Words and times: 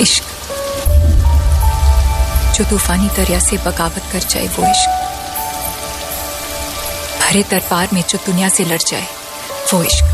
इश्क। 0.00 0.24
जो 2.54 2.64
तूफानी 2.64 3.08
दरिया 3.08 3.38
से 3.40 3.56
बगावत 3.56 4.02
कर 4.12 4.18
जाए 4.20 4.46
वो 4.46 4.70
इश्क। 4.70 4.98
भरे 7.20 7.42
दरबार 7.50 7.88
में 7.92 8.02
जो 8.08 8.18
दुनिया 8.26 8.48
से 8.48 8.64
लड़ 8.64 8.80
जाए 8.80 9.06
वो 9.72 9.82
इश्क। 9.84 10.04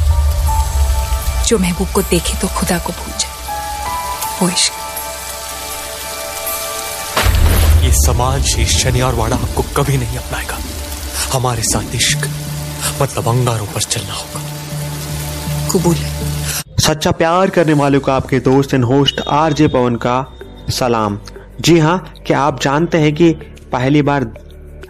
जो 1.48 1.58
महबूब 1.58 1.88
को 1.92 2.02
देखे 2.02 2.38
तो 2.38 2.48
खुदा 2.48 2.78
को 2.78 2.92
भूल 2.92 3.12
जाए 3.18 3.34
वो 4.40 4.48
इश्क। 4.48 4.72
ये 7.84 7.92
समाज 7.94 8.54
ये 8.58 8.66
शनिवारवाड़ा 8.66 9.36
आपको 9.36 9.62
कभी 9.76 9.96
नहीं 9.96 10.18
अपनाएगा। 10.18 10.58
हमारे 11.32 11.62
साथ 11.62 11.94
इश्क 11.94 12.28
मतलब 13.02 13.28
अंगारों 13.28 13.66
पर 13.66 13.82
चलना 13.82 14.14
होगा। 14.14 14.40
कबूल 15.72 15.96
है। 15.96 16.35
सच्चा 16.86 17.10
प्यार 17.10 17.50
करने 17.50 17.72
वालों 17.72 18.00
का 18.00 18.14
आपके 18.14 18.38
दोस्त 18.40 18.74
एंड 18.74 18.84
होस्ट 18.84 19.20
आरजे 19.28 19.66
पवन 19.68 19.94
का 19.96 20.16
सलाम। 20.70 21.18
जी 21.60 21.78
हाँ 21.78 22.14
क्या 22.26 22.40
आप 22.40 22.60
जानते 22.60 22.98
हैं 22.98 23.12
कि 23.14 23.32
पहली 23.72 24.02
बार 24.02 24.26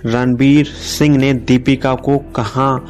रणबीर 0.07 0.67
सिंह 0.67 1.17
ने 1.17 1.33
दीपिका 1.35 1.95
को 1.95 2.19
कहाँ 2.37 2.85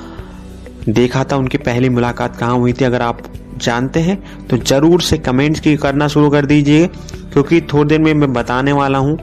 देखा 0.88 1.22
था? 1.24 1.36
उनकी 1.36 1.58
पहली 1.58 1.88
मुलाकात 1.88 2.36
कहाँ 2.36 2.56
हुई 2.56 2.72
थी? 2.72 2.84
अगर 2.84 3.02
आप 3.02 3.22
जानते 3.56 4.00
हैं 4.00 4.46
तो 4.46 4.56
ज़रूर 4.56 5.02
से 5.02 5.18
कमेंट्स 5.18 5.60
की 5.60 5.76
करना 5.76 6.08
शुरू 6.08 6.30
कर 6.30 6.46
दीजिए, 6.46 6.86
क्योंकि 6.86 7.60
थोड़ी 7.62 7.88
देर 7.88 8.00
में 8.00 8.12
मैं 8.14 8.32
बताने 8.32 8.72
वाला 8.72 8.98
हूँ 8.98 9.18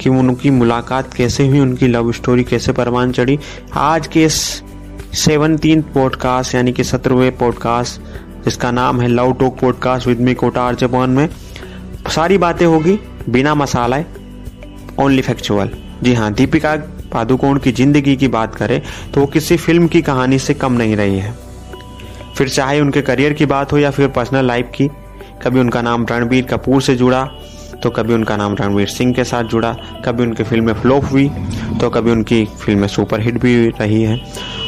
कि 0.00 0.10
उनकी 0.10 0.50
मुलाकात 0.50 1.14
कैसे 1.14 1.48
हुई, 1.48 1.60
उनकी 1.60 1.88
लव 1.88 2.12
स्टोरी 2.12 2.44
कैसे 2.44 2.72
परवान 2.72 3.12
चढ़ी। 3.12 3.38
आज 3.74 4.06
के 4.06 4.28
सेवनटीन 4.28 5.82
पॉडकास्ट 5.94 6.54
यानी 6.54 6.72
कि 6.72 6.84
सत्रहवें 6.84 7.36
पॉडकास्ट 7.38 8.00
जिसका 8.44 8.70
नाम 8.70 9.00
है 9.00 9.08
love 9.08 9.32
talk 9.32 9.58
podcast 9.60 10.06
with 10.06 10.20
me 10.20 10.34
Kota 10.34 10.62
R 10.62 10.74
Japan 10.74 11.10
में। 11.10 11.28
सारी 12.10 12.38
बातें 12.38 12.66
होगी, 12.66 12.98
बिना 13.28 13.54
मसाला 13.54 13.98
ओनली 15.00 15.22
फैक्चुअल 15.22 15.70
जी 16.02 16.14
हाँ 16.14 16.32
दीपिका 16.32 16.74
पादुकोण 17.12 17.58
की 17.58 17.72
ज़िंदगी 17.72 18.16
की 18.16 18.28
बात 18.28 18.54
करें 18.54 18.80
तो 19.14 19.20
वो 19.20 19.26
किसी 19.26 19.56
फ़िल्म 19.56 19.86
की 19.86 20.02
कहानी 20.02 20.38
से 20.38 20.54
कम 20.54 20.72
नहीं 20.72 20.96
रही 20.96 21.18
है। 21.18 21.32
फिर 22.36 22.48
चाहे 22.48 22.80
उनके 22.80 23.02
करियर 23.02 23.32
की 23.32 23.46
बात 23.46 23.72
हो 23.72 23.78
या 23.78 23.90
फिर 23.90 24.08
पर्सनल 24.08 24.46
लाइफ 24.46 24.70
की, 24.74 24.88
कभी 25.42 25.60
उनका 25.60 25.82
नाम 25.82 26.06
रणबीर 26.10 26.44
कपूर 26.44 26.82
से 26.82 26.94
जुड़ा 26.94 27.22
तो 27.84 27.90
कभी 27.90 28.14
उनका 28.14 28.36
नाम 28.36 28.54
रणवीर 28.54 28.86
सिंह 28.86 29.12
के 29.14 29.24
साथ 29.24 29.44
जुड़ा, 29.44 29.72
कभी 30.04 30.22
उनकी 30.22 30.42
फ़िल्में 30.42 30.72
फ्लॉप 30.74 31.04
हुई 31.04 31.28
तो 31.80 31.90
कभी 31.90 32.10
उनकी 32.10 32.44
फ़िल्में 32.44 32.88
सुपरहिट 32.88 33.40
भी 33.40 33.68
रही 33.80 34.02
हैं। 34.02 34.20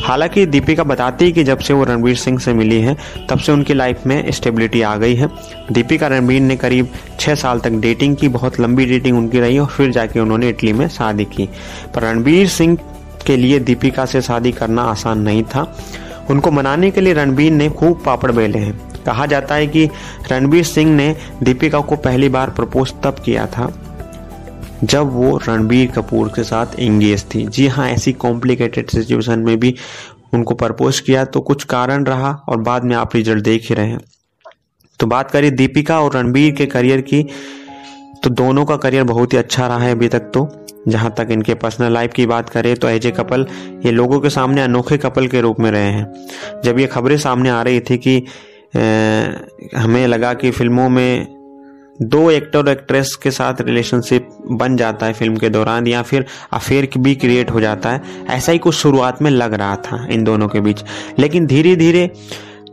हालाँकि 0.05 0.47
दीपिका 0.47 0.85
बताती 0.85 1.25
है 1.25 1.33
कि 1.33 1.45
जब 1.45 1.59
से 1.59 1.75
वो 1.75 1.85
रणवीर 1.85 2.17
सिंह 2.17 2.39
से 2.39 2.55
मिली 2.55 2.81
हैं, 2.81 2.97
तब 3.29 3.39
से 3.39 3.53
उनकी 3.53 3.75
लाइफ 3.75 4.07
में 4.07 4.31
स्टेबिलिटी 4.31 4.83
आ 4.83 4.97
गई 4.97 5.15
है। 5.15 5.29
दीपिका 5.73 6.07
रणबीर 6.07 6.41
ने 6.41 6.57
करीब 6.57 6.89
छः 7.21 7.35
साल 7.35 7.61
तक 7.61 7.71
डेटिंग 7.71 8.17
की, 8.17 8.29
बहुत 8.29 8.61
लंबी 8.61 8.87
डेटिंग 8.87 9.19
उनकी 9.19 9.41
रही 9.41 9.59
और 9.59 9.67
फिर 9.67 9.91
जाके 9.91 10.21
उन्होंने 10.21 10.49
इटली 10.49 10.73
में 10.73 10.89
शादी 10.89 11.25
की। 11.25 11.49
पर 11.95 12.03
रणबीर 12.03 12.49
सिंह 12.49 12.79
के 13.27 13.37
लिए 13.37 13.59
दीपिका 13.59 14.05
से 14.07 14.23
शादी 14.23 14.53
करना 14.53 14.83
आसान 14.83 15.19
नहीं 15.19 15.43
था। 15.43 15.77
उनको 16.31 16.51
मनाने 16.51 16.91
के 16.91 17.01
लिए 17.01 17.13
रणबीर 17.13 17.53
ने 17.53 17.69
खूब 17.69 18.03
पापड़ 18.07 18.33
बेले 18.33 18.59
हैं। 18.59 18.86
कहा 19.07 19.27
जाता 19.27 19.55
है 19.55 19.67
कि 19.67 19.89
रणबीर 20.31 20.65
सिंह 20.65 20.95
ने 20.95 21.15
दीपिका 21.43 21.81
को 21.81 21.97
पहली 21.99 22.29
बार 22.31 22.51
प्रपोज 22.51 22.93
तब 23.05 23.23
किया 23.25 23.47
था, 23.49 23.73
जब 24.85 25.13
वो 25.13 25.37
रणबीर 25.39 25.91
कपूर 25.91 26.29
के 26.29 26.43
साथ 26.45 26.79
एंगेज 26.79 27.25
थी। 27.35 27.47
जी 27.47 27.67
हाँ 27.69 27.89
ऐसी 27.91 28.13
कॉम्प्लिकेटेड 28.15 28.91
सिचुएशन 28.91 29.39
में 29.41 29.59
भी 29.61 29.75
उनको 30.35 30.55
प्रपोज 30.57 31.01
किया 31.01 31.25
तो 31.27 31.41
कुछ 31.43 31.65
कारण 31.67 32.05
रहा 32.05 32.33
और 32.49 32.61
बाद 32.63 32.85
में 32.85 32.95
आप 32.97 33.15
रिज़ल्ट 33.17 33.45
देख 33.45 33.69
ही 33.69 33.75
रहे 33.75 33.89
हैं। 33.89 34.01
तो 35.01 35.07
बात 35.07 35.31
करें 35.31 35.55
दीपिका 35.57 36.01
और 36.01 36.17
रणबीर 36.17 36.55
के 36.55 36.67
करियर 36.67 37.01
की 37.03 37.23
तो 38.25 38.31
दोनों 38.33 38.65
का 38.65 38.77
करियर 38.77 39.05
बहुत 39.05 39.33
ही 39.33 39.39
अच्छा 39.39 39.67
रहा 39.67 39.79
है 39.79 39.91
अभी 39.93 40.09
तक 40.09 40.31
तो। 40.35 40.49
जहाँ 40.89 41.13
तक 41.19 41.29
इनके 41.31 41.55
पर्सनल 41.55 41.93
लाइफ 41.93 42.13
की 42.15 42.27
बात 42.27 42.49
करें 42.49 42.75
तो 42.77 42.89
एज 42.89 43.07
ए 43.07 43.11
कपल 43.11 43.47
ये 43.85 43.91
लोगों 43.93 44.21
के 44.21 44.31
सामने 44.31 44.63
अनोखे 44.63 44.99
कपल 44.99 45.27
के 45.29 45.41
रूप 45.41 45.61
में 45.61 45.71
रहे 45.71 45.91
हैं। 45.91 46.61
जब 46.65 46.79
ये 46.79 46.87
खबरें 46.87 47.17
सामने 47.19 47.51
आ 47.51 47.63
रही 47.63 47.81
थी 47.81 47.99
कि 47.99 48.23
हमें 49.77 50.07
लगा 50.07 50.35
कि 50.35 50.51
फ़िल्मों 50.51 50.89
में 50.89 51.37
दो 52.03 52.31
एक्टर 52.31 52.59
और 52.59 52.69
एक्ट्रेस 52.69 53.15
के 53.15 53.31
साथ 53.31 53.55
रिलेशनशिप 53.61 54.29
बन 54.51 54.77
जाता 54.77 55.07
है 55.07 55.13
फ़िल्म 55.13 55.37
के 55.37 55.49
दौरान 55.49 55.87
या 55.87 56.03
फिर 56.03 56.27
अफेयर 56.53 56.89
भी 56.99 57.15
क्रिएट 57.15 57.51
हो 57.51 57.61
जाता 57.61 57.91
है। 57.91 58.03
ऐसा 58.31 58.53
ही 58.53 58.59
कुछ 58.59 58.75
शुरुआत 58.75 59.23
में 59.23 59.31
लग 59.31 59.55
रहा 59.55 59.77
था 59.77 60.07
इन 60.11 60.25
दोनों 60.25 60.49
के 60.49 60.61
बीच। 60.61 60.85
लेकिन 61.19 61.47
धीरे 61.47 61.77
धीरे 61.77 62.11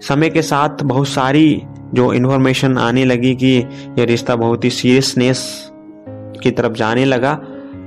समय 0.08 0.30
के 0.30 0.42
साथ 0.42 0.69
बहुत 0.84 1.08
सारी 1.08 1.62
जो 1.94 2.13
इन्फॉर्मेशन 2.13 2.78
आने 2.78 3.06
लगी 3.06 3.36
कि 3.36 3.58
यह 4.00 4.03
रिश्ता 4.03 4.36
बहुत 4.36 4.66
ही 4.66 4.69
सीरियसनेस 4.69 5.69
की 6.44 6.52
तरफ़ 6.52 6.74
जाने 6.74 7.06
लगा। 7.06 7.42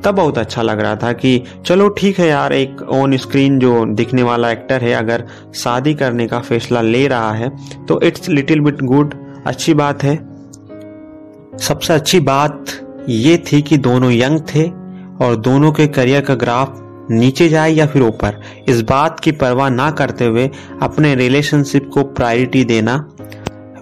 तब 0.06 0.14
बहुत 0.14 0.38
अच्छा 0.38 0.62
लग 0.62 0.80
रहा 0.80 0.96
था 0.96 1.12
कि 1.12 1.42
चलो 1.66 1.88
ठीक 1.88 2.18
है 2.18 2.28
यार, 2.28 2.52
एक 2.52 2.82
ऑन 2.82 3.16
स्क्रीन 3.16 3.58
जो 3.58 3.84
दिखने 3.86 4.22
वाला 4.22 4.50
एक्टर 4.50 4.82
है, 4.82 4.92
अगर 4.92 5.24
शादी 5.54 5.94
करने 5.94 6.26
का 6.26 6.38
फैसला 6.40 6.80
ले 6.80 7.06
रहा 7.08 7.32
है 7.32 7.48
तो 7.86 8.00
इट्स 8.00 8.28
लिटिल 8.28 8.60
बिट 8.60 8.82
गुड 8.82 9.14
अच्छी 9.46 9.74
बात 9.74 10.02
है। 10.02 10.16
सबसे 11.58 11.92
अच्छी 11.94 12.20
बात 12.20 12.64
ये 13.08 13.36
थी 13.46 13.62
कि 13.62 13.76
दोनों 13.78 14.12
यंग 14.12 14.40
थे 14.54 14.64
और 15.24 15.36
दोनों 15.36 15.72
के 15.72 15.86
करियर 15.88 16.20
का 16.20 16.34
ग्राफ 16.34 16.80
नीचे 17.10 17.48
जाए 17.48 17.70
या 17.70 17.86
फिर 17.86 18.02
ऊपर। 18.02 18.40
इस 18.68 18.80
बात 18.82 19.20
की 19.20 19.32
परवाह 19.32 19.68
ना 19.70 19.90
करते 19.90 20.24
हुए 20.24 20.50
अपने 20.82 21.14
रिलेशनशिप 21.14 21.90
को 21.94 22.02
प्रायोरिटी 22.14 22.64
देना 22.64 22.96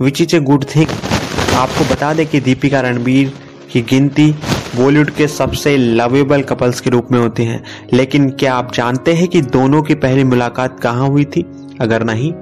which 0.00 0.20
is 0.20 0.36
a 0.36 0.40
good 0.40 0.64
thing 0.76 0.86
आपको 1.54 1.84
बता 1.84 2.12
दें 2.14 2.26
कि 2.26 2.40
दीपिका 2.40 2.80
रणबीर 2.80 3.32
की 3.72 3.82
गिनती 3.82 4.34
बॉलीवुड 4.76 5.10
के 5.10 5.26
सबसे 5.28 5.76
लवेबल 5.76 6.42
कपल्स 6.42 6.80
के 6.80 6.90
रूप 6.90 7.08
में 7.12 7.18
होते 7.18 7.42
हैं। 7.42 7.62
लेकिन 7.92 8.30
क्या 8.30 8.54
आप 8.54 8.74
जानते 8.74 9.12
हैं 9.14 9.28
कि 9.28 9.40
दोनों 9.40 9.82
की 9.82 9.94
पहली 9.94 10.24
मुलाकात 10.24 10.80
कहाँ 10.80 11.08
हुई 11.08 11.24
थी? 11.24 11.44
अगर 11.80 12.04
नहीं 12.04 12.32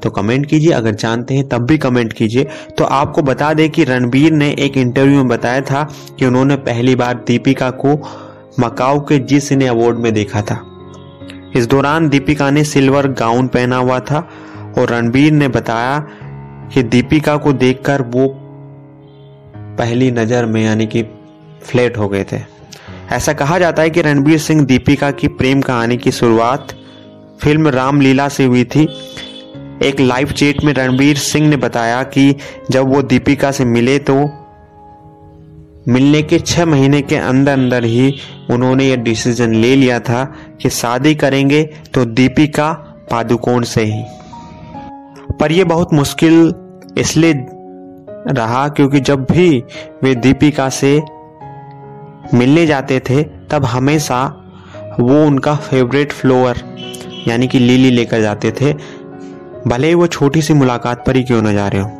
तो 0.00 0.10
कमेंट 0.10 0.46
कीजिए। 0.46 0.72
अगर 0.72 0.94
जानते 0.94 1.34
हैं, 1.34 1.48
तब 1.48 1.58
भी 1.58 1.78
कमेंट 1.78 2.12
कीजिए। 2.12 2.44
तो 2.78 2.84
आपको 2.84 3.22
बता 3.22 3.52
दें 3.54 3.70
कि 3.70 3.84
रणबीर 3.84 4.32
ने 4.32 4.50
एक 4.58 4.76
इंटरव्यू 4.76 5.16
में 5.16 5.28
बताया 5.28 5.60
था 5.60 5.82
कि 6.18 6.26
उन्होंने 6.26 6.56
पहली 6.56 6.94
बार 6.94 7.14
दीपिका 7.26 7.70
को 7.70 7.94
मकाऊ 8.60 9.00
के 9.00 9.18
जी 9.18 9.40
सिने 9.40 9.66
अवार्ड 9.66 9.98
में 9.98 10.12
देखा 10.14 10.42
था। 10.42 10.60
इस 11.56 11.66
दौरान 11.66 12.08
दीपिका 12.08 12.50
ने 12.50 12.64
सिल्वर 12.64 13.06
गाउन 13.06 13.46
पहना 13.46 13.76
हुआ 13.76 14.00
था 14.00 14.28
और 14.78 14.88
रणबीर 14.88 15.32
ने 15.32 15.48
बताया 15.48 15.98
कि 16.74 16.82
दीपिका 16.82 17.36
को 17.36 17.52
देखकर 17.52 18.02
वो 18.02 18.28
पहली 19.78 20.10
नज़र 20.10 20.46
में 20.46 20.64
यानी 20.64 20.86
कि 20.86 21.02
फ्लैट 21.62 21.98
हो 21.98 22.08
गए 22.08 22.24
थे। 22.32 22.40
ऐसा 23.12 23.32
कहा 23.32 23.58
जाता 23.58 23.82
है 23.82 23.90
कि 23.90 24.02
रणबीर 24.02 24.38
सिंह 24.38 24.64
दीपिका 24.64 25.10
की 25.10 25.28
प्रेम 25.28 25.60
कहानी 25.60 25.96
की 25.96 26.12
शुरुआत 26.12 26.74
फ़िल्म 27.40 27.68
रामलीला 27.68 28.28
से 28.28 28.44
हुई 28.44 28.64
थी। 28.64 28.88
एक 29.82 30.00
लाइव 30.00 30.30
चेट 30.32 30.62
में 30.64 30.72
रणबीर 30.72 31.16
सिंह 31.16 31.48
ने 31.48 31.56
बताया 31.56 32.02
कि 32.02 32.34
जब 32.70 32.88
वो 32.88 33.02
दीपिका 33.02 33.50
से 33.50 33.64
मिले 33.64 33.98
तो 33.98 34.14
मिलने 35.88 36.22
के 36.22 36.38
छह 36.38 36.66
महीने 36.66 37.00
के 37.02 37.16
अंदर 37.16 37.52
अंदर 37.52 37.84
ही 37.84 38.14
उन्होंने 38.50 38.84
ये 38.84 38.96
डिसीज़न 38.96 39.54
ले 39.54 39.74
लिया 39.76 39.98
था 40.00 40.24
कि 40.62 40.70
शादी 40.70 41.14
करेंगे 41.14 41.62
तो 41.94 42.04
दीपिका 42.04 42.72
पादुकोण 43.10 43.62
से 43.62 43.84
ही। 43.84 44.04
पर 45.40 45.52
यह 45.52 45.64
बहुत 45.64 45.94
मुश्किल 45.94 46.54
इसलिए 46.98 47.32
रहा 48.28 48.68
क्योंकि 48.68 49.00
जब 49.00 49.24
भी 49.32 49.64
वे 50.02 50.14
दीपिका 50.14 50.68
से 50.68 51.00
मिलने 52.34 52.66
जाते 52.66 53.00
थे, 53.00 53.22
तब 53.22 53.64
हमेशा 53.64 54.24
वो 55.00 55.24
उनका 55.26 55.54
फेवरेट 55.56 56.12
फ्लोअर 56.12 56.56
यानी 57.28 57.48
कि 57.48 57.58
लिली 57.58 57.90
लेकर 57.90 58.20
जाते 58.20 58.52
थे। 58.60 58.72
भले 59.66 59.88
ही 59.88 59.94
वो 59.94 60.06
छोटी 60.06 60.42
सी 60.42 60.54
मुलाकात 60.54 61.04
पर 61.06 61.16
ही 61.16 61.22
क्यों 61.22 61.42
न 61.42 61.52
जा 61.54 61.68
रहे 61.68 61.82
हो। 61.82 61.90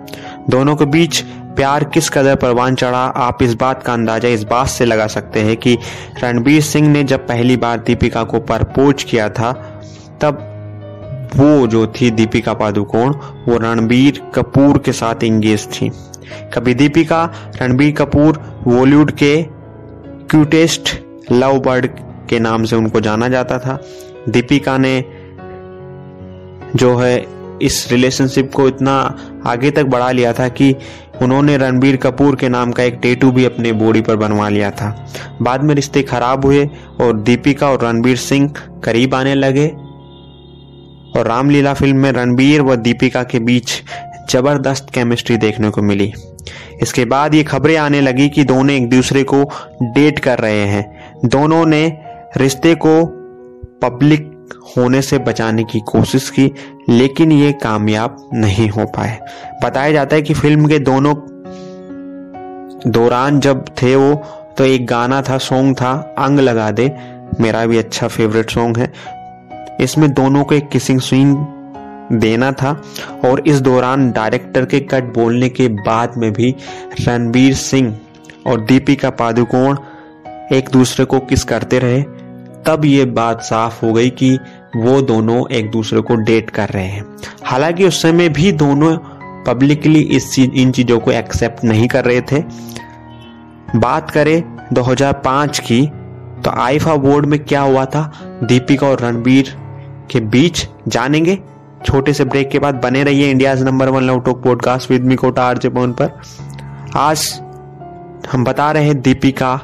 दोनों 0.51 0.77
के 0.77 0.85
बीच 0.85 1.21
प्यार 1.57 1.85
किस 1.85 2.09
कदर 2.11 2.37
परवान 2.37 2.75
चढ़ा, 2.75 2.99
आप 2.99 3.43
इस 3.43 3.55
बात 3.55 3.83
का 3.83 3.93
अंदाज़ा 3.93 4.29
इस 4.29 4.45
बात 4.45 4.69
से 4.69 4.85
लगा 4.85 5.07
सकते 5.07 5.41
हैं 5.41 5.57
कि 5.57 5.79
रणबीर 6.23 6.63
सिंह 6.63 6.89
ने 6.89 7.05
जब 7.05 7.27
पहली 7.27 7.57
बार 7.57 7.79
दीपिका 7.79 8.23
को 8.25 8.41
प्रपोज 8.41 9.03
किया 9.03 9.29
था, 9.29 9.53
तब 10.21 10.49
वो 11.37 11.67
जो 11.67 11.87
थी 11.87 12.11
दीपिका 12.11 12.55
पादुकोण, 12.55 13.15
वो 13.49 13.59
रणबीर 13.59 14.23
कपूर 14.35 14.79
के 14.79 14.93
साथ 14.93 15.25
इंगेज 15.25 15.67
थी। 15.67 15.91
कभी 16.55 16.75
दीपिका, 16.75 17.25
रणबीर 17.63 17.93
कपूर 17.93 18.39
बॉलीवुड 18.69 19.11
के 19.13 19.47
क्यूटेस्ट 20.33 20.91
लव 21.33 21.59
बर्ड 21.61 21.87
के 22.31 22.39
नाम 22.39 22.65
से 22.65 22.77
उनको 22.77 23.01
जाना 23.01 23.29
जाता 23.29 23.59
था। 23.59 23.79
दीपिका 24.29 24.77
ने 24.79 25.05
जो 26.77 26.97
है 26.97 27.27
इस 27.63 27.87
रिलेशनशिप 27.93 28.53
को 28.53 28.69
इतना 28.69 28.95
आगे 29.47 29.71
तक 29.71 29.85
बढ़ा 29.85 30.11
लिया 30.11 30.33
था 30.33 30.49
कि 30.49 30.75
उन्होंने 31.23 31.57
रणबीर 31.57 31.97
कपूर 31.97 32.37
के 32.37 32.49
नाम 32.49 32.73
का 32.73 32.83
एक 32.83 32.99
टेटू 33.03 33.31
भी 33.33 33.45
अपने 33.45 33.73
बॉडी 33.73 34.01
पर 34.01 34.17
बनवा 34.17 34.49
लिया 34.49 34.71
था। 34.71 35.07
बाद 35.43 35.63
में 35.63 35.75
रिश्ते 35.75 36.03
खराब 36.03 36.47
हुए 36.47 36.65
और 37.01 37.21
दीपिका 37.21 37.71
और 37.71 37.85
रणबीर 37.85 38.17
सिंह 38.17 38.53
करीब 38.85 39.15
आने 39.15 39.35
लगे 39.35 39.69
और 41.19 41.27
रामलीला 41.27 41.75
फ़िल्म 41.75 41.97
में 41.97 42.13
रणबीर 42.13 42.63
व 42.63 42.77
दीपिका 42.77 43.23
के 43.23 43.39
बीच 43.39 43.81
ज़बरदस्त 44.31 44.91
केमिस्ट्री 44.91 45.37
देखने 45.37 45.71
को 45.71 45.83
मिली। 45.83 46.13
इसके 46.83 47.05
बाद 47.05 47.35
ये 47.35 47.43
खबरें 47.43 47.77
आने 47.77 48.01
लगी 48.01 48.29
कि 48.29 48.45
दोनों 48.45 48.71
एक 48.71 48.91
दूसरे 48.91 49.23
को 49.23 49.43
डेट 49.83 50.19
कर 50.19 50.39
रहे 50.39 50.65
हैं। 50.67 51.11
दोनों 51.25 51.67
ने 51.67 51.99
रिश्ते 52.37 52.75
को 52.75 53.07
पब्लिक 53.83 54.29
होने 54.77 55.03
से 55.03 55.19
बचाने 55.19 55.65
की 55.65 55.81
कोशिश 55.81 56.31
की, 56.31 56.55
लेकिन 56.89 57.33
ये 57.33 57.53
कामयाब 57.53 58.31
नहीं 58.35 58.69
हो 58.69 58.85
पाए। 58.85 59.19
बताया 59.65 59.93
जाता 59.93 60.17
है 60.17 60.23
कि 60.23 60.35
फ़िल्म 60.35 60.67
के 60.67 60.79
दोनों 60.79 61.15
दौरान 62.87 63.41
जब 63.41 63.65
थे 63.83 63.97
वो 63.97 64.15
तो 64.59 64.65
एक 64.65 64.87
गाना 64.87 65.23
था, 65.23 65.39
सॉन्ग 65.39 65.77
था, 65.77 66.15
अंग 66.19 66.41
लगा 66.41 66.71
दे, 66.71 66.93
मेरा 67.41 67.67
भी 67.67 67.79
अच्छा 67.79 68.09
फेवरेट 68.09 68.51
सॉन्ग 68.51 68.79
है। 68.79 68.93
इसमें 69.81 70.13
दोनों 70.13 70.45
को 70.45 70.61
किसिंग 70.61 71.01
सीन 71.01 71.35
देना 72.13 72.53
था 72.53 72.83
और 73.25 73.43
इस 73.47 73.61
दौरान 73.61 74.11
डायरेक्टर 74.11 74.65
के 74.65 74.81
कट 74.81 75.05
बोलने 75.05 75.49
के 75.49 75.69
बाद 75.69 76.13
में 76.17 76.33
भी 76.33 76.55
रणबीर 77.09 77.55
सिंह 77.55 77.99
और 78.47 78.61
दीपिका 78.61 79.11
पादुकोण 79.11 79.77
एक 80.53 80.69
दूसरे 80.73 81.05
को 81.05 81.19
किस 81.19 81.45
करते 81.45 81.79
रहे, 81.79 82.03
तब 82.67 82.83
ये 82.85 83.05
बात 83.05 83.43
साफ़ 83.43 83.85
हो 83.87 83.93
गई 83.93 84.11
कि 84.11 84.39
वो 84.77 85.03
दोनों 85.03 85.49
एक 85.51 85.71
दूसरे 85.71 86.01
को 86.01 86.15
डेट 86.15 86.51
कर 86.51 86.69
रहे 86.69 86.87
हैं। 86.87 87.05
हालाँकि 87.45 87.85
उस 87.85 88.03
समय 88.03 88.29
भी 88.29 88.53
दोनों 88.53 88.97
पब्लिकली 89.45 90.01
इस 90.01 90.33
चीज़, 90.33 90.51
इन 90.51 90.71
चीज़ों 90.71 91.01
को 91.01 91.13
एक्सेप्ट 91.13 91.65
नहीं 91.65 91.89
कर 91.89 92.05
रहे 92.05 92.21
थे। 92.21 92.43
बात 93.77 94.11
करें 94.11 94.43
2005 94.73 95.59
की 95.59 95.87
तो 96.45 96.51
आईफा 96.51 96.95
बोर्ड 96.97 97.27
में 97.27 97.39
क्या 97.45 97.61
हुआ 97.61 97.85
था? 97.85 98.13
दीपिका 98.43 98.87
और 98.87 99.01
रणबीर 99.01 99.57
के 100.11 100.21
बीच 100.21 100.67
जानेंगे। 100.89 101.39
छोटे 101.87 102.13
से 102.13 102.25
ब्रेक 102.25 102.51
के 102.51 102.59
बाद 102.59 102.75
बने 102.75 103.03
रहिए 103.05 103.31
India 103.31 103.55
number 103.55 103.89
one 103.89 104.03
love 104.03 104.21
talk 104.21 104.43
podcast 104.43 104.91
with 104.91 105.05
me 105.05 105.17
Kota 105.17 105.43
RJ 105.43 105.69
Pawan 105.69 105.93
पर। 105.93 106.11
आज 106.97 107.41
हम 108.33 108.45
बता 108.45 108.71
रहे 108.73 108.85
हैं 108.85 109.01
दीपिका 109.01 109.55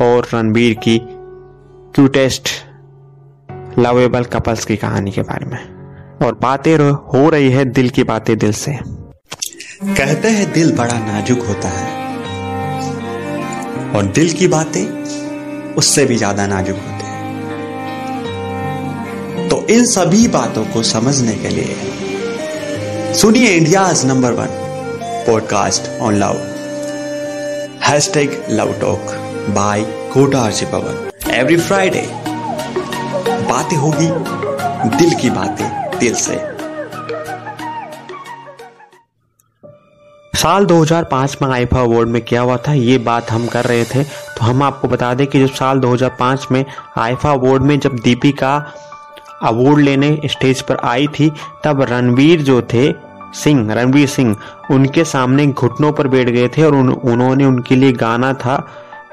और 0.00 0.28
रणबीर 0.34 0.74
की 0.74 0.98
क्यूटेस्ट 1.94 2.48
लवेबल 3.78 4.24
कपल्स 4.24 4.64
की 4.64 4.76
कहानी 4.76 5.10
के 5.10 5.22
बारे 5.22 5.46
में। 5.46 5.58
और 6.26 6.34
बातें 6.34 6.76
हो 6.78 7.28
रही 7.28 7.50
है 7.50 7.64
दिल 7.64 7.88
की 7.88 8.04
बातें 8.04 8.36
दिल 8.38 8.52
से। 8.52 8.78
कहते 9.84 10.28
हैं 10.28 10.52
दिल 10.52 10.76
बड़ा 10.76 10.98
नाजुक 10.98 11.46
होता 11.46 11.68
है। 11.68 11.86
और 13.94 14.06
दिल 14.14 14.32
की 14.32 14.48
बातें 14.48 14.84
उससे 15.74 16.04
भी 16.04 16.16
ज़्यादा 16.16 16.46
नाजुक 16.46 16.76
होती 16.76 16.97
इन 19.70 19.84
सभी 19.84 20.28
बातों 20.28 20.64
को 20.64 20.82
समझने 20.82 21.34
के 21.34 21.48
लिए 21.48 23.14
सुनिए 23.14 23.46
India 23.46 23.92
number 24.04 24.32
one 24.32 24.46
podcast 25.26 26.00
on 26.00 26.14
love. 26.14 26.36
Hashtag 27.82 28.46
love 28.50 28.72
talk 28.80 29.00
by 29.50 29.82
Kota 29.82 30.40
RJ 30.40 30.66
Pawan 30.66 31.10
every 31.30 31.56
Friday 31.56 32.08
बातें 33.50 33.76
होगी, 33.76 34.08
दिल 34.96 35.14
की 35.14 35.30
बातें 35.30 35.98
दिल 35.98 36.14
से। 36.14 36.40
साल 40.38 40.64
2005 40.64 41.36
में 41.42 41.48
आईफा 41.48 41.80
अवार्ड 41.80 42.08
में 42.08 42.22
क्या 42.22 42.40
हुआ 42.40 42.56
था? 42.56 42.72
ये 42.72 42.98
बात 42.98 43.30
हम 43.30 43.46
कर 43.46 43.64
रहे 43.64 43.84
थे। 43.84 44.04
तो 44.04 44.44
हम 44.44 44.62
आपको 44.62 44.88
बता 44.88 45.14
दें 45.14 45.26
कि 45.26 45.46
जब 45.46 45.54
साल 45.54 45.78
2005 45.78 46.46
में 46.52 46.64
आईफा 46.96 47.32
अवार्ड 47.32 47.62
में 47.62 47.78
जब 47.80 47.98
दीपिका 47.98 48.74
अवार्ड 49.42 49.78
लेने 49.78 50.20
स्टेज 50.24 50.62
पर 50.62 50.76
आई 50.84 51.06
थी 51.06 51.32
तब 51.64 51.82
रणवीर 51.82 52.42
जो 52.42 52.62
थे 52.62 52.94
सिंह 53.34 53.74
रणवीर 53.74 54.08
सिंह 54.08 54.36
उनके 54.70 55.04
सामने 55.04 55.46
घुटनों 55.46 55.92
पर 55.92 56.08
बैठ 56.08 56.28
गए 56.28 56.48
थे 56.48 56.62
और 56.62 56.74
उन, 56.74 56.88
उन्होंने 56.88 57.44
उनके 57.44 57.76
लिए 57.76 57.92
गाना 57.92 58.32
था 58.32 58.68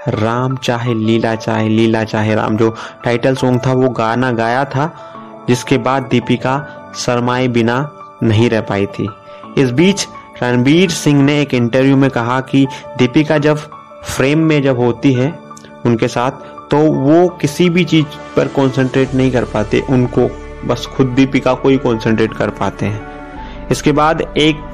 राम 0.07 0.57
चाहे 0.57 0.93
लीला 0.93 1.35
चाहे 1.35 1.69
लीला 1.69 2.03
चाहे 2.03 2.35
राम 2.35 2.57
जो 2.57 2.75
टाइटल 3.03 3.35
सॉन्ग 3.35 3.61
था 3.67 3.71
वो 3.71 3.89
गाना 3.89 4.31
गाया 4.31 4.65
था 4.65 5.11
जिसके 5.47 5.77
बाद 5.77 6.03
दीपिका 6.03 6.71
शर्माए 6.97 7.47
बिना 7.47 7.91
नहीं 8.23 8.49
रह 8.49 8.61
पाई 8.61 8.85
थी। 8.85 9.09
इस 9.57 9.71
बीच 9.71 10.07
रणबीर 10.43 10.89
सिंह 10.89 11.23
ने 11.23 11.41
एक 11.41 11.53
इंटरव्यू 11.53 11.97
में 11.97 12.09
कहा 12.09 12.41
कि 12.41 12.67
दीपिका 12.97 13.37
जब 13.37 13.57
फ्रेम 14.03 14.39
में 14.39 14.63
जब 14.63 14.77
होती 14.77 15.13
है 15.13 15.39
उनके 15.85 16.07
साथ 16.07 16.31
तो 16.71 16.77
वो 16.77 17.27
किसी 17.29 17.69
भी 17.69 17.85
चीज़ 17.85 18.05
पर 18.35 18.47
कंसंट्रेट 18.47 19.13
नहीं 19.13 19.31
कर 19.31 19.43
पाते, 19.43 19.83
उनको 19.89 20.29
बस 20.65 20.85
खुद 20.85 21.07
दीपिका 21.07 21.53
को 21.53 21.69
ही 21.69 21.77
कंसंट्रेट 21.77 22.33
कर 22.33 22.49
पाते 22.49 22.85
हैं। 22.85 23.67
इसके 23.71 23.91
बाद 23.91 24.21
एक 24.37 24.71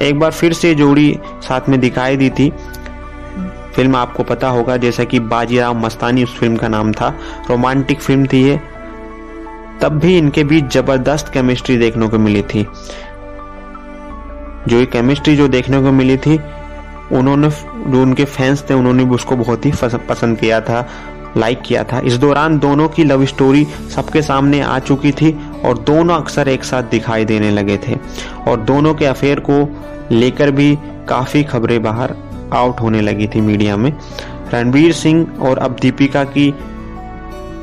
एक 0.00 0.18
बार 0.18 0.30
फिर 0.30 0.52
से 0.52 0.74
जोड़ी 0.74 1.18
साथ 1.42 1.68
में 1.68 1.80
दिखाई 1.80 2.16
दी 2.16 2.30
थी। 2.30 2.52
फ़िल्म 3.74 3.96
आपको 3.96 4.22
पता 4.22 4.48
होगा, 4.48 4.76
जैसा 4.76 5.04
कि 5.04 5.20
बाजीराव 5.20 5.74
मस्तानी 5.74 6.24
उस 6.24 6.38
फ़िल्म 6.38 6.56
का 6.56 6.68
नाम 6.68 6.92
था। 6.92 7.08
रोमांटिक 7.50 8.00
फ़िल्म 8.00 8.26
थी 8.26 8.44
ये। 8.44 8.60
तब 9.80 9.98
भी 9.98 10.18
इनके 10.18 10.44
बीच 10.44 10.64
ज़बरदस्त 10.64 11.32
केमिस्ट्री 11.32 11.76
देखने 11.76 12.08
को 12.08 12.18
मिली 12.18 12.42
थी। 12.42 12.66
जो 14.68 14.78
ये 14.78 14.86
केमिस्ट्री 14.86 15.36
जो 15.36 15.48
देखने 15.48 15.82
को 15.82 15.92
मिली 15.92 16.16
थी, 16.16 16.40
उन्होंने, 17.12 17.50
जो 17.90 18.02
उनके 18.02 18.24
फैंस 18.24 18.64
थे, 18.70 18.74
उन्होंने 18.74 19.04
भी 19.04 19.10
उसको 19.10 19.36
बहुत 19.36 19.66
ही 19.66 19.72
पसंद 20.08 20.38
किया 20.38 20.60
था। 20.60 20.88
लाइक 21.36 21.60
किया 21.60 21.84
था। 21.84 22.00
इस 22.00 22.14
दौरान 22.14 22.58
दोनों 22.58 22.88
की 22.88 23.04
लव 23.04 23.24
स्टोरी 23.26 23.64
सबके 23.94 24.22
सामने 24.22 24.60
आ 24.60 24.78
चुकी 24.78 25.12
थी 25.12 25.32
और 25.64 25.78
दोनों 25.78 26.16
अक्सर 26.16 26.48
एक 26.48 26.64
साथ 26.64 26.82
दिखाई 26.82 27.24
देने 27.24 27.50
लगे 27.50 27.78
थे। 27.78 27.96
और 28.48 28.60
दोनों 28.62 28.94
के 28.94 29.06
अफेयर 29.06 29.40
को 29.40 29.66
लेकर 30.12 30.50
भी 30.50 30.74
काफ़ी 31.08 31.42
खबरें 31.44 31.82
बाहर 31.82 32.14
आउट 32.52 32.80
होने 32.80 33.00
लगी 33.00 33.26
थी 33.26 33.40
मीडिया 33.40 33.76
में। 33.76 33.92
रणबीर 34.52 34.92
सिंह 34.92 35.26
और 35.40 35.58
अब 35.58 35.76
दीपिका 35.80 36.24
की 36.26 36.52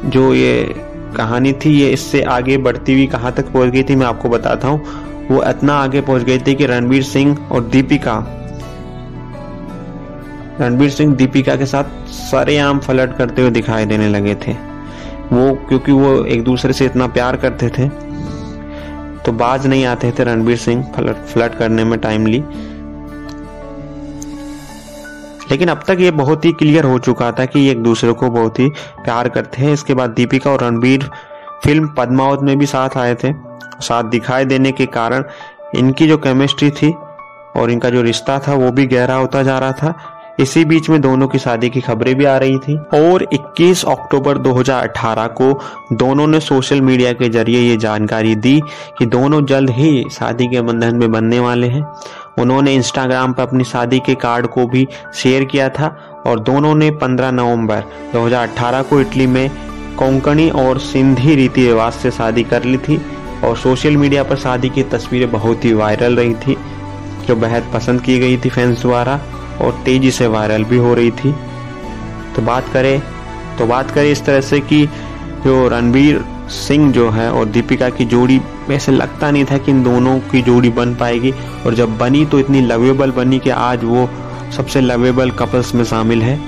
जो 0.05 0.33
ये 0.33 0.75
कहानी 1.17 1.53
थी, 1.53 1.69
ये 1.71 1.89
इससे 1.89 2.21
आगे 2.21 2.57
बढ़ती 2.57 2.93
हुई 2.93 3.05
कहाँ 3.07 3.31
तक 3.31 3.51
पहुँच 3.51 3.69
गई 3.69 3.83
थी, 3.83 3.95
मैं 3.95 4.05
आपको 4.05 4.29
बताता 4.29 4.67
हूँ। 4.67 4.81
वो 5.29 5.43
इतना 5.43 5.73
आगे 5.73 6.01
पहुँच 6.01 6.23
गई 6.23 6.37
थी 6.37 6.55
कि 6.55 6.65
रणबीर 6.65 7.03
सिंह 7.03 7.37
और 7.51 7.63
दीपिका 7.63 8.15
रणबीर 10.61 10.89
सिंह 10.89 11.15
दीपिका 11.15 11.55
के 11.55 11.65
साथ 11.65 12.07
सरेआम 12.07 12.79
फ्लर्ट 12.79 13.17
करते 13.17 13.41
हुए 13.41 13.51
दिखाई 13.51 13.85
देने 13.85 14.09
लगे 14.09 14.35
थे। 14.35 14.51
वो, 15.33 15.53
क्योंकि 15.69 15.91
वो 15.91 16.23
एक 16.25 16.43
दूसरे 16.43 16.73
से 16.73 16.85
इतना 16.85 17.07
प्यार 17.07 17.37
करते 17.37 17.69
थे। 17.69 17.89
तो 19.25 19.31
बाज 19.31 19.67
नहीं 19.67 19.85
आते 19.85 20.11
थे 20.11 20.23
रणबीर 20.23 20.57
सिंह 20.57 20.83
फ्लर्ट 20.95 21.17
फ्लर्ट 21.17 21.55
करने 21.55 21.83
में 21.83 21.99
टाइमली 21.99 22.43
लेकिन 25.51 25.67
अब 25.67 25.83
तक 25.87 25.97
ये 25.99 26.11
बहुत 26.11 26.45
ही 26.45 26.51
क्लियर 26.51 26.83
हो 26.83 26.99
चुका 26.99 27.31
था 27.31 27.45
कि 27.45 27.59
ये 27.59 27.71
एक 27.71 27.77
दूसरे 27.83 28.11
को 28.11 28.29
बहुत 28.29 28.59
ही 28.59 28.67
प्यार 29.03 29.29
करते 29.29 29.61
हैं। 29.61 29.73
इसके 29.73 29.93
बाद 29.93 30.09
दीपिका 30.09 30.51
और 30.51 30.63
रणबीर 30.63 31.09
फ़िल्म 31.63 31.87
पद्मावत 31.87 32.39
में 32.41 32.57
भी 32.57 32.65
साथ 32.65 32.97
आए 32.97 33.15
थे। 33.15 33.33
साथ 33.81 34.03
दिखाई 34.03 34.45
देने 34.45 34.71
के 34.71 34.85
कारण 34.85 35.23
इनकी 35.75 36.07
जो 36.07 36.17
केमिस्ट्री 36.17 36.69
थी 36.71 36.93
और 37.55 37.71
इनका 37.71 37.89
जो 37.89 38.01
रिश्ता 38.01 38.39
था, 38.39 38.53
वो 38.53 38.71
भी 38.71 38.85
गहरा 38.87 39.15
होता 39.15 39.43
जा 39.43 39.59
रहा 39.59 39.71
था। 39.71 39.95
इसी 40.39 40.63
बीच 40.65 40.89
में 40.89 40.99
दोनों 41.01 41.27
की 41.27 41.39
शादी 41.39 41.69
की 41.69 41.81
खबरें 41.81 42.13
भी 42.15 42.25
आ 42.25 42.37
रही 42.37 42.57
थी 42.57 42.75
और 42.77 43.23
21 43.33 43.83
अक्टूबर 43.85 44.37
2018 44.37 45.27
को 45.31 45.51
दोनों 45.93 46.27
ने 46.27 46.39
सोशल 46.39 46.81
मीडिया 46.81 47.11
के 47.13 47.29
ज़रिए 47.29 47.59
ये 47.59 47.77
जानकारी 47.77 48.35
दी 48.35 48.59
कि 48.97 49.05
दोनों 49.05 49.45
जल्द 49.45 49.69
ही 49.69 50.03
शादी 50.11 50.47
के 50.47 50.61
बंधन 50.61 50.95
में 50.95 51.11
बनने 51.11 51.39
वाले 51.39 51.67
हैं। 51.67 51.83
उन्होंने 52.39 52.73
इंस्टाग्राम 52.75 53.33
पर 53.33 53.43
अपनी 53.43 53.63
शादी 53.63 53.99
के 53.99 54.15
कार्ड 54.15 54.47
को 54.47 54.65
भी 54.67 54.87
शेयर 55.15 55.43
किया 55.43 55.67
था 55.69 55.87
और 56.25 56.39
दोनों 56.39 56.73
ने 56.75 56.89
15 56.91 57.31
नवंबर 57.31 57.83
2018 58.13 58.81
को 58.81 58.99
इटली 59.01 59.27
में 59.27 59.49
कोंकणी 59.97 60.49
और 60.49 60.79
सिंधी 60.79 61.35
रीति 61.35 61.65
रिवाज 61.65 61.93
से 61.93 62.11
शादी 62.11 62.43
कर 62.43 62.63
ली 62.63 62.77
थी 62.77 63.01
और 63.43 63.57
सोशल 63.57 63.97
मीडिया 63.97 64.23
पर 64.23 64.35
शादी 64.35 64.69
की 64.69 64.83
तस्वीरें 64.83 65.31
बहुत 65.31 65.65
ही 65.65 65.73
वायरल 65.73 66.15
रही 66.15 66.33
थी, 66.35 66.55
जो 67.27 67.35
बेहद 67.35 67.69
पसंद 67.73 68.01
की 68.01 68.17
गई 68.19 68.37
थी 68.37 68.49
फैंस 68.49 68.81
द्वारा। 68.81 69.19
और 69.61 69.81
तेज़ी 69.85 70.11
से 70.11 70.27
वायरल 70.27 70.63
भी 70.63 70.77
हो 70.77 70.93
रही 70.93 71.11
थी। 71.11 71.31
तो 72.35 72.41
बात 72.41 72.69
करें 72.73 73.01
तो 73.57 73.65
बात 73.65 73.91
करें 73.91 74.11
इस 74.11 74.23
तरह 74.25 74.41
से 74.41 74.59
कि 74.61 74.85
जो 75.43 75.67
रणबीर 75.67 76.23
सिंह 76.49 76.91
जो 76.91 77.09
है 77.09 77.31
और 77.31 77.45
दीपिका 77.47 77.89
की 77.89 78.05
जोड़ी 78.05 78.37
वैसे 78.67 78.91
लगता 78.91 79.31
नहीं 79.31 79.45
था 79.45 79.57
कि 79.57 79.71
इन 79.71 79.83
दोनों 79.83 80.19
की 80.31 80.41
जोड़ी 80.41 80.69
बन 80.69 80.93
पाएगी। 80.95 81.31
और 81.65 81.73
जब 81.75 81.97
बनी 81.97 82.25
तो 82.25 82.39
इतनी 82.39 82.61
लवेबल 82.61 83.11
बनी 83.11 83.39
कि 83.39 83.49
आज 83.49 83.83
वो 83.83 84.09
सबसे 84.57 84.81
लवेबल 84.81 85.31
कपल्स 85.31 85.73
में 85.75 85.83
शामिल 85.83 86.21
है। 86.21 86.39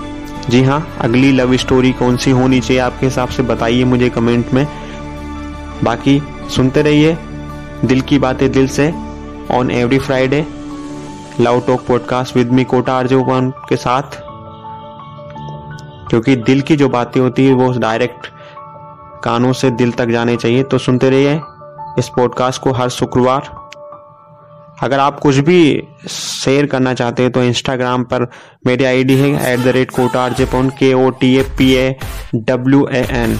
जी 0.49 0.63
हाँ 0.63 0.87
अगली 1.01 1.31
लव 1.31 1.55
स्टोरी 1.57 1.91
कौन 1.91 2.17
सी 2.17 2.31
होनी 2.31 2.59
चाहिए 2.59 2.79
आपके 2.81 3.05
हिसाब 3.05 3.29
से 3.29 3.43
बताइए 3.43 3.83
मुझे 3.83 4.09
कमेंट 4.09 4.53
में। 4.53 4.65
बाकी 5.83 6.21
सुनते 6.55 6.81
रहिए, 6.81 7.17
दिल 7.85 8.01
की 8.01 8.19
बातें 8.19 8.51
दिल 8.51 8.67
से 8.67 8.91
on 9.51 9.71
every 9.71 9.99
Friday 9.99 10.45
love 11.39 11.59
talk 11.67 11.85
podcast 11.87 12.35
with 12.35 12.51
me 12.51 12.63
Kota 12.63 12.93
आर्जोन 12.93 13.49
के 13.69 13.75
साथ। 13.75 14.19
क्योंकि 16.09 16.35
दिल 16.35 16.61
की 16.61 16.75
जो 16.75 16.89
बातें 16.89 17.19
होती 17.21 17.45
है, 17.47 17.53
वो 17.53 17.71
डायरेक्ट 17.79 18.27
कानों 19.23 19.53
से 19.53 19.69
दिल 19.71 19.91
तक 19.91 20.07
जाने 20.07 20.35
चाहिए। 20.35 20.63
तो 20.63 20.77
सुनते 20.77 21.09
रहिए 21.09 21.39
इस 21.99 22.09
पॉडकास्ट 22.09 22.61
को 22.61 22.71
हर 22.71 22.89
शुक्रवार। 22.89 23.49
अगर 24.83 24.99
आप 24.99 25.19
कुछ 25.19 25.35
भी 25.37 25.87
शेयर 26.09 26.65
करना 26.65 26.93
चाहते 26.93 27.23
हैं 27.23 27.31
तो 27.31 27.43
इंस्टाग्राम 27.43 28.03
पर 28.03 28.27
मेरी 28.67 28.83
आईडी 28.83 29.17
है 29.17 29.53
at 29.53 29.59
the 29.59 29.67
rate 29.67 29.91
Kota 29.91 30.23
R 30.23 30.33
J 30.33 30.45
Pawan 30.45 30.69
K 30.79 30.93
O 30.93 31.09
T 31.09 31.35
A 31.37 31.43
P 31.57 31.71
A 31.73 31.95
W 32.35 32.87
A 32.87 33.05
N 33.11 33.37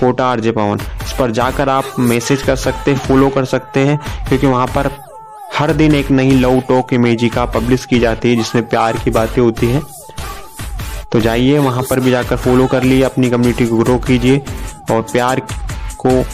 Kota 0.00 0.26
R 0.26 0.40
J 0.40 0.52
Pawan 0.52 0.80
इस 1.04 1.14
पर 1.18 1.30
जाकर 1.30 1.68
आप 1.68 1.84
मैसेज 1.98 2.42
कर 2.42 2.56
सकते 2.56 2.92
हैं 2.92 2.98
फॉलो 2.98 3.28
कर 3.28 3.44
सकते 3.44 3.80
हैं, 3.80 3.98
क्योंकि 4.28 4.46
वहाँ 4.46 4.66
पर 4.66 4.90
हर 5.56 5.72
दिन 5.72 5.94
एक 5.94 6.10
नई 6.10 6.30
लव 6.30 6.60
टॉक 6.60 6.92
इमेजिका 6.92 7.44
पब्लिश 7.44 7.84
की 7.84 7.98
जाती 7.98 8.30
है, 8.30 8.36
जिसमें 8.36 8.68
प्यार 8.68 8.96
की 8.96 9.10
बातें 9.10 9.42
होती 9.42 9.66
है। 9.66 9.82
तो 11.12 11.20
जाइए, 11.20 11.58
वहाँ 11.58 11.82
पर 11.82 12.00
भी 12.00 12.10
जाकर 12.10 12.36
फॉलो 12.36 12.66
कर 12.66 12.82
लिए, 12.82 13.02
अपनी 13.02 13.30
कम्युनिटी 13.30 13.66
को 13.66 13.76
ग्रो 13.76 13.98
कीजिए, 13.98 14.42
और 14.90 15.02
प्यार 15.02 15.40
को 16.06 16.24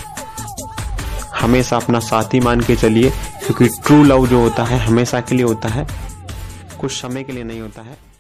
हमेशा 1.40 1.76
अपना 1.76 2.00
साथी 2.00 2.40
मान 2.40 2.60
के 2.60 2.76
चलिए, 2.76 3.10
क्योंकि 3.10 3.68
ट्रू 3.68 4.02
लव 4.04 4.26
जो 4.26 4.40
होता 4.40 4.64
है, 4.64 4.78
हमेशा 4.78 5.20
के 5.20 5.34
लिए 5.34 5.44
होता 5.44 5.68
है, 5.68 5.86
कुछ 6.80 6.92
समय 6.92 7.22
के 7.22 7.32
लिए 7.32 7.44
नहीं 7.44 7.60
होता 7.60 7.82
है। 7.82 8.10